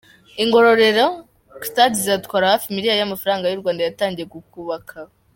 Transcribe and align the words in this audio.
I 0.41 0.43
Ngororero; 0.47 1.05
stade 1.69 1.95
izatwara 2.01 2.51
hafi 2.53 2.67
miliyari 2.75 2.99
y’amafaranga 2.99 3.45
y’u 3.47 3.61
Rwanda 3.61 3.81
yatangiye 3.83 4.25
kubakwa. 4.53 4.99